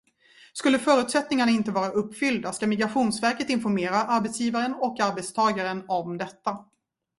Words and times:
Skulle 0.53 0.79
förutsättningarna 0.79 1.51
inte 1.51 1.71
vara 1.71 1.89
uppfyllda 1.91 2.51
ska 2.53 2.67
Migrationsverket 2.67 3.49
informera 3.49 3.95
arbetsgivaren 3.95 4.73
och 4.75 4.99
arbetstagaren 5.01 5.83
om 5.87 6.17
detta. 6.17 6.57